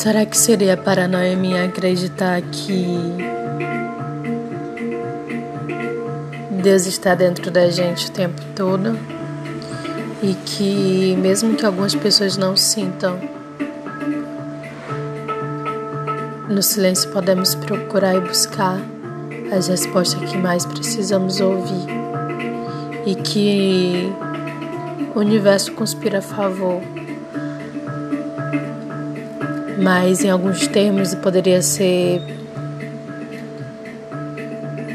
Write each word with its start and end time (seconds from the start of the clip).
Será 0.00 0.24
que 0.24 0.34
seria 0.34 0.78
paranoia 0.78 1.36
minha 1.36 1.66
acreditar 1.66 2.40
que 2.40 2.86
Deus 6.62 6.86
está 6.86 7.14
dentro 7.14 7.50
da 7.50 7.68
gente 7.68 8.08
o 8.08 8.10
tempo 8.10 8.40
todo? 8.56 8.98
E 10.22 10.32
que, 10.46 11.14
mesmo 11.16 11.54
que 11.54 11.66
algumas 11.66 11.94
pessoas 11.94 12.38
não 12.38 12.56
sintam, 12.56 13.20
no 16.48 16.62
silêncio 16.62 17.10
podemos 17.10 17.54
procurar 17.54 18.14
e 18.14 18.20
buscar 18.20 18.80
as 19.54 19.68
respostas 19.68 20.30
que 20.30 20.38
mais 20.38 20.64
precisamos 20.64 21.42
ouvir. 21.42 21.86
E 23.04 23.16
que 23.16 24.10
o 25.14 25.18
universo 25.18 25.72
conspira 25.72 26.20
a 26.20 26.22
favor 26.22 26.80
mas 29.80 30.22
em 30.22 30.30
alguns 30.30 30.66
termos 30.66 31.14
poderia 31.14 31.62
ser 31.62 32.20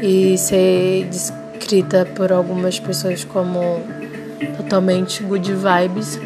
e 0.00 0.38
ser 0.38 1.06
descrita 1.06 2.06
por 2.14 2.30
algumas 2.30 2.78
pessoas 2.78 3.24
como 3.24 3.82
totalmente 4.56 5.22
good 5.24 5.52
vibes, 5.52 6.20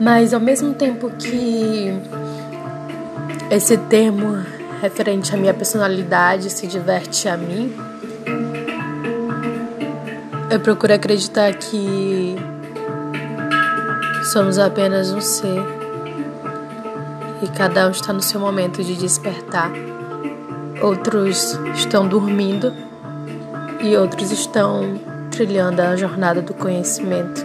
mas 0.00 0.34
ao 0.34 0.40
mesmo 0.40 0.74
tempo 0.74 1.10
que 1.10 1.92
esse 3.50 3.76
termo 3.76 4.44
referente 4.82 5.32
à 5.32 5.36
minha 5.36 5.54
personalidade 5.54 6.50
se 6.50 6.66
diverte 6.66 7.28
a 7.28 7.36
mim, 7.36 7.72
eu 10.50 10.58
procuro 10.58 10.94
acreditar 10.94 11.54
que 11.54 12.34
somos 14.32 14.58
apenas 14.58 15.12
um 15.12 15.20
ser 15.20 15.83
e 17.44 17.48
cada 17.48 17.86
um 17.86 17.90
está 17.90 18.10
no 18.10 18.22
seu 18.22 18.40
momento 18.40 18.82
de 18.82 18.96
despertar. 18.96 19.70
Outros 20.80 21.58
estão 21.74 22.08
dormindo 22.08 22.72
e 23.80 23.94
outros 23.96 24.32
estão 24.32 24.98
trilhando 25.30 25.82
a 25.82 25.94
jornada 25.94 26.40
do 26.40 26.54
conhecimento. 26.54 27.44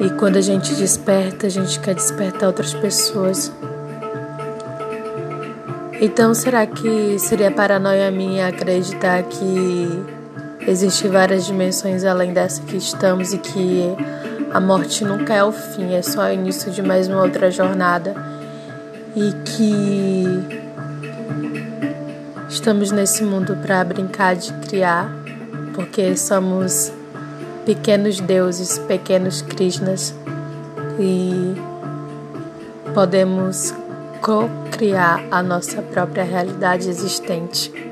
E 0.00 0.10
quando 0.10 0.36
a 0.36 0.40
gente 0.40 0.74
desperta, 0.76 1.48
a 1.48 1.50
gente 1.50 1.80
quer 1.80 1.94
despertar 1.94 2.46
outras 2.46 2.72
pessoas. 2.72 3.52
Então, 6.00 6.32
será 6.32 6.66
que 6.66 7.18
seria 7.18 7.50
paranoia 7.50 8.10
minha 8.10 8.46
acreditar 8.46 9.24
que 9.24 10.04
existem 10.68 11.10
várias 11.10 11.44
dimensões 11.44 12.04
além 12.04 12.32
dessa 12.32 12.62
que 12.62 12.76
estamos 12.76 13.32
e 13.34 13.38
que 13.38 13.94
a 14.52 14.60
morte 14.60 15.04
nunca 15.04 15.34
é 15.34 15.44
o 15.44 15.52
fim, 15.52 15.94
é 15.94 16.02
só 16.02 16.28
o 16.28 16.32
início 16.32 16.72
de 16.72 16.82
mais 16.82 17.06
uma 17.08 17.22
outra 17.22 17.50
jornada 17.50 18.14
e 19.14 19.32
que 19.44 20.24
estamos 22.48 22.90
nesse 22.90 23.22
mundo 23.22 23.56
para 23.62 23.84
brincar 23.84 24.34
de 24.34 24.52
criar, 24.54 25.08
porque 25.74 26.16
somos 26.16 26.92
pequenos 27.64 28.20
deuses, 28.20 28.78
pequenos 28.78 29.40
Krishnas 29.42 30.14
e 30.98 31.54
podemos 32.92 33.72
co-criar 34.20 35.24
a 35.30 35.42
nossa 35.42 35.80
própria 35.80 36.24
realidade 36.24 36.88
existente. 36.88 37.89